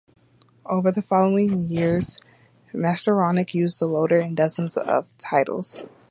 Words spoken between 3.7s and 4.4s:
the loader in